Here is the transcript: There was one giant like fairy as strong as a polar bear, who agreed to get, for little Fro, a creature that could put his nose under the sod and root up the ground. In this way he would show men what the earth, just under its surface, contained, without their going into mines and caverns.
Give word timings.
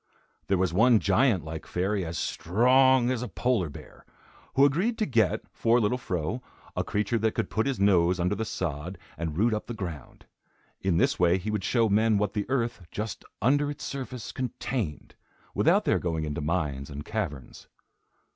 There 0.47 0.57
was 0.57 0.73
one 0.73 0.97
giant 0.99 1.45
like 1.45 1.67
fairy 1.67 2.03
as 2.03 2.17
strong 2.17 3.11
as 3.11 3.21
a 3.21 3.27
polar 3.27 3.69
bear, 3.69 4.03
who 4.55 4.65
agreed 4.65 4.97
to 4.97 5.05
get, 5.05 5.41
for 5.53 5.79
little 5.79 5.99
Fro, 5.99 6.41
a 6.75 6.83
creature 6.83 7.19
that 7.19 7.35
could 7.35 7.51
put 7.51 7.67
his 7.67 7.79
nose 7.79 8.19
under 8.19 8.33
the 8.33 8.43
sod 8.43 8.97
and 9.15 9.37
root 9.37 9.53
up 9.53 9.67
the 9.67 9.75
ground. 9.75 10.25
In 10.81 10.97
this 10.97 11.19
way 11.19 11.37
he 11.37 11.51
would 11.51 11.63
show 11.63 11.87
men 11.87 12.17
what 12.17 12.33
the 12.33 12.49
earth, 12.49 12.81
just 12.89 13.23
under 13.43 13.69
its 13.69 13.83
surface, 13.83 14.31
contained, 14.31 15.13
without 15.53 15.85
their 15.85 15.99
going 15.99 16.25
into 16.25 16.41
mines 16.41 16.89
and 16.89 17.05
caverns. 17.05 17.67